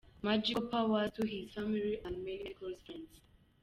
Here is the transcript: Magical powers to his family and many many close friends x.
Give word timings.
Magical 0.23 0.63
powers 0.63 1.11
to 1.13 1.27
his 1.27 1.53
family 1.53 1.99
and 2.03 2.23
many 2.23 2.37
many 2.39 2.53
close 2.55 2.81
friends 2.87 3.05
x. 3.13 3.21